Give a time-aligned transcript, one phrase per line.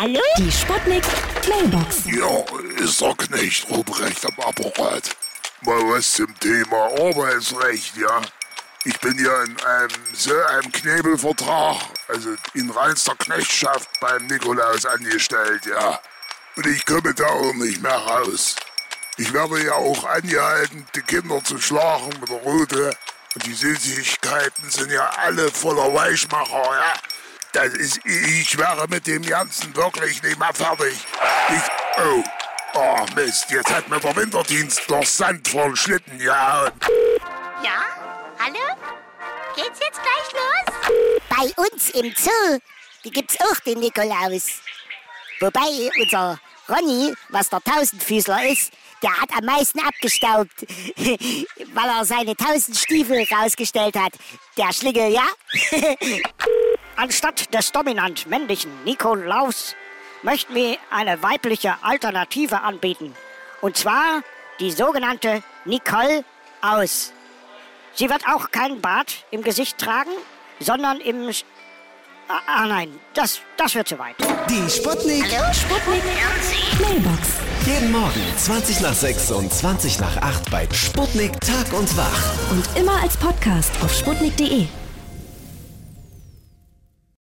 [0.00, 0.22] Hallo?
[0.38, 1.04] Die Sputnik
[1.46, 2.04] Mailbox.
[2.06, 5.14] Ja, ist der Knecht Ruprecht am Apparat.
[5.60, 8.22] Mal was zum Thema Arbeitsrecht, ja.
[8.86, 11.76] Ich bin ja in einem so einem Knebelvertrag,
[12.08, 16.00] also in reinster Knechtschaft beim Nikolaus angestellt, ja.
[16.56, 18.56] Und ich komme da auch nicht mehr raus.
[19.18, 22.96] Ich werde ja auch angehalten, die Kinder zu schlagen mit der Rute.
[23.34, 26.94] Und die Süßigkeiten sind ja alle voller Weichmacher, ja.
[27.52, 30.94] Das ist, ich wäre mit dem Ganzen wirklich nicht mehr fertig.
[31.48, 32.22] Ich, oh,
[32.74, 36.72] oh Mist, jetzt hat mir der Winterdienst durch Sand voll Schlitten gehauen.
[37.62, 37.84] Ja?
[38.38, 38.76] Hallo?
[39.56, 41.18] Geht's jetzt gleich los?
[41.28, 42.60] Bei uns im Zoo
[43.04, 44.60] die gibt's auch den Nikolaus.
[45.40, 46.38] Wobei unser
[46.68, 50.52] Ronny, was der Tausendfüßler ist, der hat am meisten abgestaubt,
[50.96, 54.12] weil er seine tausend Stiefel rausgestellt hat.
[54.58, 55.26] Der Schlingel, ja?
[57.00, 59.74] Anstatt des dominant männlichen Nikolaus
[60.22, 63.14] möchten wir eine weibliche Alternative anbieten.
[63.62, 64.20] Und zwar
[64.60, 66.24] die sogenannte Nicole
[66.60, 67.14] Aus.
[67.94, 70.10] Sie wird auch keinen Bart im Gesicht tragen,
[70.60, 71.28] sondern im...
[71.28, 71.44] Sch-
[72.28, 74.14] Ah, ah nein, das, das wird zu weit.
[74.48, 75.24] Die Sputnik.
[75.52, 76.02] Sputnik
[76.80, 77.28] Mailbox.
[77.66, 82.50] Jeden Morgen 20 nach 6 und 20 nach 8 bei Sputnik Tag und Wach.
[82.52, 84.68] Und immer als Podcast auf sputnik.de.